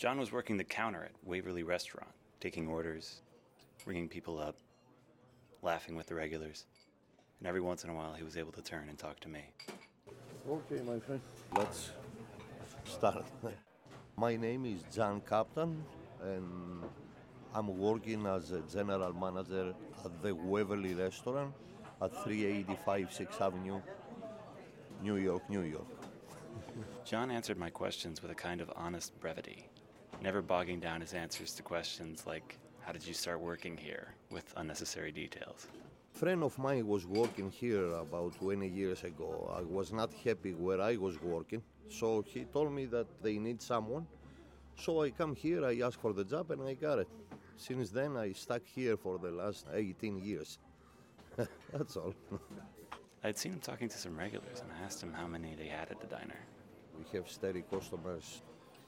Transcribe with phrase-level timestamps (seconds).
[0.00, 3.20] John was working the counter at Waverly Restaurant, taking orders,
[3.84, 4.56] ringing people up,
[5.60, 6.64] laughing with the regulars.
[7.38, 9.44] And every once in a while, he was able to turn and talk to me.
[10.48, 11.20] Okay, my friend.
[11.54, 11.90] Let's
[12.84, 13.26] start.
[14.16, 15.84] My name is John Captain,
[16.22, 16.82] and
[17.54, 21.52] I'm working as a general manager at the Waverly Restaurant
[22.00, 23.82] at 385 6th Avenue,
[25.02, 25.84] New York, New York.
[27.04, 29.66] John answered my questions with a kind of honest brevity,
[30.22, 34.14] never bogging down his answers to questions like, How did you start working here?
[34.30, 35.66] with unnecessary details.
[36.12, 39.52] friend of mine was working here about 20 years ago.
[39.58, 43.60] I was not happy where I was working, so he told me that they need
[43.62, 44.06] someone.
[44.76, 47.08] So I come here, I ask for the job, and I got it.
[47.56, 50.58] Since then, I stuck here for the last 18 years.
[51.72, 52.14] That's all.
[53.24, 55.90] I'd seen him talking to some regulars and I asked him how many they had
[55.90, 56.40] at the diner.
[56.98, 58.40] We have steady customers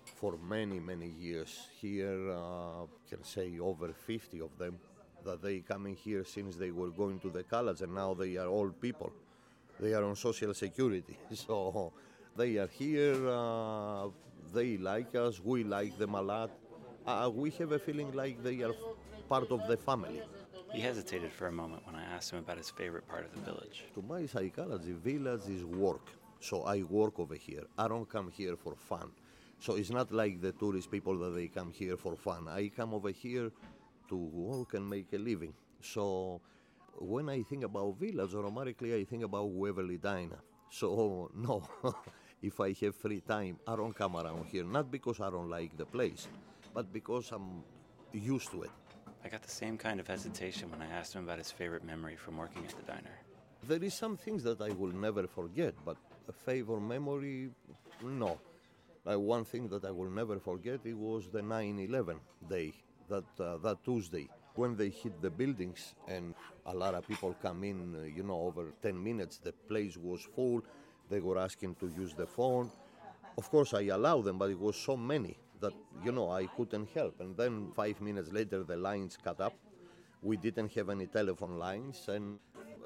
[0.05, 1.69] for many, many years.
[1.81, 4.79] Here, uh, can say over 50 of them
[5.25, 8.49] that they coming here since they were going to the college, and now they are
[8.49, 9.13] old people.
[9.81, 11.93] They are on social security, so
[12.37, 13.29] they are here.
[13.29, 14.09] Uh,
[14.53, 15.41] they like us.
[15.41, 16.51] We like them a lot.
[17.07, 18.75] Uh, we have a feeling like they are
[19.29, 20.23] part of the family.
[20.73, 23.41] He hesitated for a moment when I asked him about his favorite part of the
[23.41, 23.85] village.
[23.95, 26.09] To my psychology, village is work.
[26.41, 27.65] So I work over here.
[27.79, 29.11] I don't come here for fun.
[29.63, 32.49] So it's not like the tourist people that they come here for fun.
[32.49, 33.53] I come over here
[34.09, 35.55] to work and make a living.
[35.81, 36.41] So
[36.99, 40.41] when I think about village, automatically I think about Waverly Diner.
[40.69, 41.63] So no,
[42.43, 44.65] if I have free time, I don't come around here.
[44.65, 46.27] Not because I don't like the place,
[46.75, 47.63] but because I'm
[48.13, 48.71] used to it.
[49.25, 52.17] I got the same kind of hesitation when I asked him about his favorite memory
[52.17, 53.17] from working at the diner.
[53.69, 57.51] There is some things that I will never forget, but a favorite memory,
[58.03, 58.41] no.
[59.05, 62.73] Like one thing that I will never forget, it was the 9/11 day,
[63.09, 66.35] that uh, that Tuesday, when they hit the buildings and
[66.67, 67.97] a lot of people come in.
[67.97, 70.63] uh, You know, over 10 minutes, the place was full.
[71.11, 72.71] They were asking to use the phone.
[73.39, 75.75] Of course, I allowed them, but it was so many that
[76.05, 77.21] you know I couldn't help.
[77.21, 79.55] And then five minutes later, the lines cut up.
[80.23, 82.39] We didn't have any telephone lines, and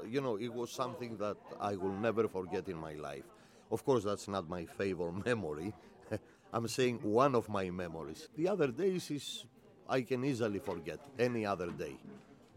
[0.08, 3.24] you know it was something that I will never forget in my life.
[3.70, 5.74] Of course, that's not my favorite memory.
[6.52, 8.28] I'm saying one of my memories.
[8.36, 9.44] The other days is
[9.88, 11.96] I can easily forget any other day,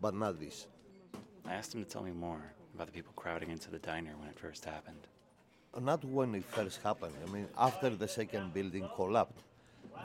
[0.02, 0.68] but not this.
[1.46, 2.42] I asked him to tell me more
[2.76, 5.08] about the people crowding into the diner when it first happened.
[5.80, 7.14] Not when it first happened.
[7.26, 9.44] I mean, after the second building collapsed,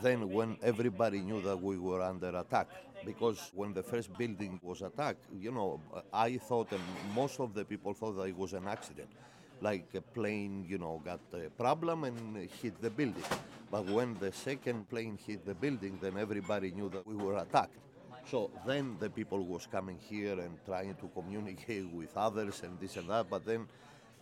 [0.02, 2.68] then when everybody knew that we were under attack.
[3.04, 5.80] Because when the first building was attacked, you know,
[6.12, 6.80] I thought, and
[7.14, 9.10] most of the people thought that it was an accident.
[9.60, 13.24] Like a plane, you know, got a problem and hit the building.
[13.70, 17.78] But when the second plane hit the building, then everybody knew that we were attacked.
[18.30, 22.96] So then the people was coming here and trying to communicate with others and this
[22.96, 23.28] and that.
[23.28, 23.66] But then,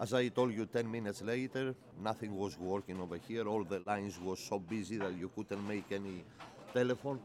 [0.01, 3.47] as I told you, 10 minutes later, nothing was working over here.
[3.47, 6.25] All the lines was so busy that you couldn't make any
[6.75, 7.21] telephone.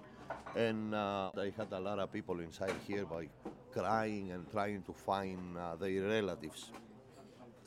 [0.55, 3.27] And uh, I had a lot of people inside here by
[3.73, 6.71] crying and trying to find uh, their relatives.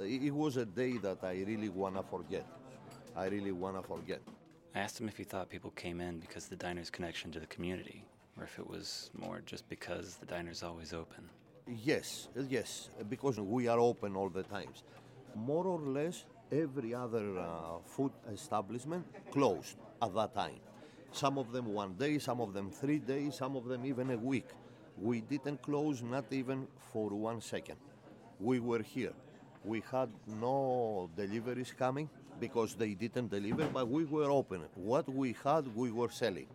[0.03, 2.47] It was a day that I really wanna forget.
[3.15, 4.23] I really wanna forget.
[4.75, 7.41] I asked him if he thought people came in because of the diner's connection to
[7.41, 8.05] the community,
[8.39, 11.29] or if it was more just because the diner's always open.
[11.67, 14.85] Yes, yes, because we are open all the times.
[15.35, 20.61] More or less, every other uh, food establishment closed at that time.
[21.13, 24.17] Some of them one day, some of them three days, some of them even a
[24.17, 24.49] week.
[24.97, 27.77] We didn't close not even for one second.
[28.39, 29.13] We were here.
[29.65, 34.63] We had no deliveries coming because they didn't deliver, but we were open.
[34.75, 36.47] What we had, we were selling.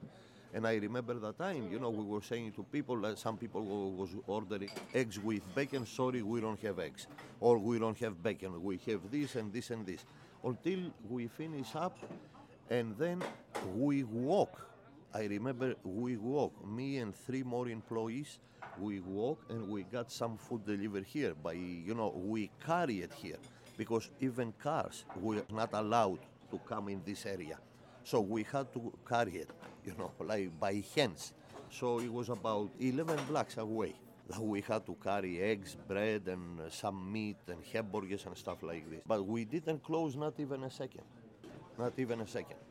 [0.53, 3.61] And I remember that time, you know, we were saying to people that some people
[3.91, 5.85] was ordering eggs with bacon.
[5.85, 7.07] Sorry, we don't have eggs,
[7.41, 8.63] or we don't have bacon.
[8.63, 10.05] We have this and this and this,
[10.43, 10.79] until
[11.09, 11.97] we finish up,
[12.69, 13.21] and then
[13.75, 14.65] we walk.
[15.15, 16.51] I remember we walk.
[16.67, 18.39] Me and three more employees.
[18.77, 21.33] We walk and we got some food delivered here.
[21.33, 23.37] By you know, we carry it here
[23.77, 26.19] because even cars were not allowed
[26.51, 27.57] to come in this area.
[28.03, 29.49] So we had to carry it,
[29.85, 31.31] you know, like by hands.
[31.71, 33.95] So it was about 11 blocks away
[34.27, 38.89] that we had to carry eggs, bread, and some meat and hamburgers and stuff like
[38.89, 38.99] this.
[39.07, 41.03] But we didn't close not even a second.
[41.79, 42.64] Not even a second.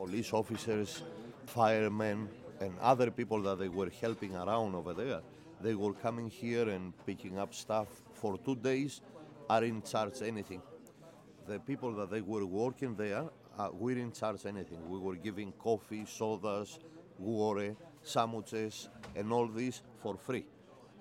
[0.00, 1.02] Police officers,
[1.46, 2.28] firemen,
[2.60, 5.20] and other people that they were helping around over there,
[5.60, 7.88] they were coming here and picking up stuff
[8.20, 9.00] for two days,
[9.48, 10.62] aren't charged anything
[11.50, 13.24] the people that they were working there
[13.58, 14.78] Uh, we didn't charge anything.
[14.88, 16.78] We were giving coffee, sodas,
[17.18, 20.46] water, sandwiches, and all this for free.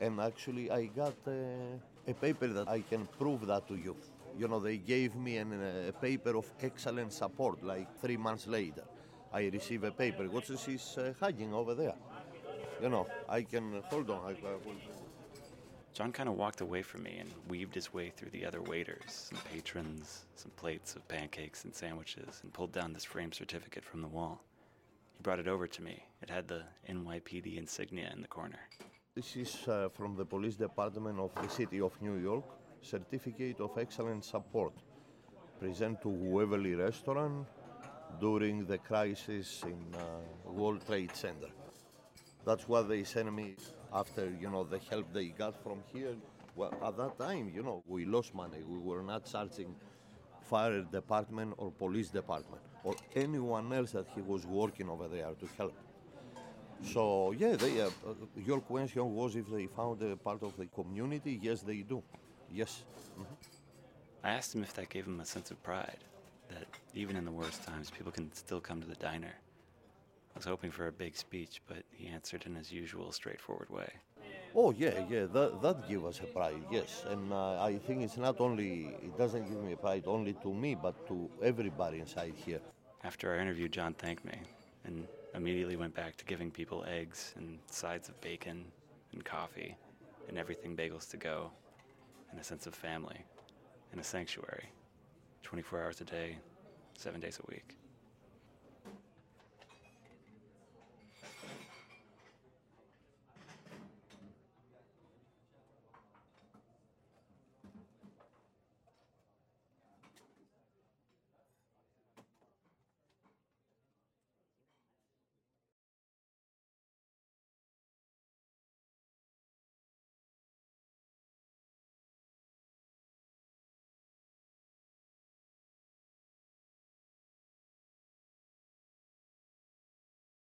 [0.02, 3.96] And actually, I got uh, a paper that I can prove that to you.
[4.40, 7.62] You know, they gave me an, uh, a paper of excellent support.
[7.62, 8.86] Like three months later,
[9.34, 10.24] I receive a paper.
[10.30, 11.14] What is this uh,
[11.54, 11.96] over there?
[12.82, 14.22] You know, I can hold on.
[14.26, 14.78] I, I will.
[15.94, 19.28] John kind of walked away from me and weaved his way through the other waiters,
[19.30, 24.02] some patrons, some plates of pancakes and sandwiches, and pulled down this framed certificate from
[24.02, 24.42] the wall.
[25.18, 26.06] He brought it over to me.
[26.22, 28.60] It had the NYPD insignia in the corner.
[29.16, 32.46] This is uh, from the police department of the city of New York.
[32.82, 34.74] Certificate of excellent support.
[35.60, 37.46] Present to Waverly Restaurant
[38.20, 41.50] during the crisis in uh, World Trade Center.
[42.46, 43.56] That's what they sent me
[43.94, 46.16] after you know the help they got from here.
[46.56, 48.60] Well, at that time, you know, we lost money.
[48.68, 49.76] We were not charging
[50.42, 55.48] fire department or police department or anyone else that he was working over there to
[55.58, 55.76] help.
[56.84, 58.14] So yeah, they, uh, uh,
[58.46, 61.40] your question was if they found a part of the community.
[61.42, 62.02] Yes, they do.
[62.52, 62.84] Yes.
[63.18, 63.26] Mhm.
[64.24, 66.04] I asked him if that gave him a sense of pride,
[66.50, 69.36] that even in the worst times, people can still come to the diner.
[70.36, 73.90] I was hoping for a big speech, but he answered in his usual straightforward way.
[74.56, 75.26] Oh yeah, yeah.
[75.26, 76.64] That that give us a pride.
[76.72, 80.54] Yes, and uh, I think it's not only it doesn't give me pride only to
[80.54, 82.62] me, but to everybody inside here.
[83.04, 84.38] After our interview, John thanked me
[84.86, 88.66] and immediately went back to giving people eggs and sides of bacon
[89.14, 89.76] and coffee
[90.28, 91.52] and everything bagels to go
[92.32, 93.26] and a sense of family
[93.92, 94.70] and a sanctuary
[95.44, 96.38] 24 hours a day,
[96.98, 97.76] seven days a week.